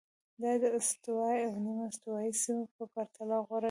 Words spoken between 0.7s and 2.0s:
استوایي او نیمه